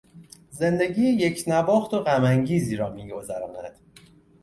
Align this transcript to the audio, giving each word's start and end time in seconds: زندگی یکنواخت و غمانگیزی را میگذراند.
زندگی 0.49 1.01
یکنواخت 1.01 1.93
و 1.93 1.99
غمانگیزی 1.99 2.75
را 2.75 2.89
میگذراند. 2.89 3.79